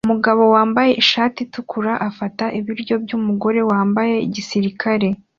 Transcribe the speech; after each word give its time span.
Umugabo 0.07 0.43
wambaye 0.55 0.91
ishati 1.03 1.37
itukura 1.45 1.93
afata 2.09 2.45
ibiryo 2.59 2.95
byumugore 3.03 3.59
wambaye 3.71 4.15
gisirikare 4.33 5.07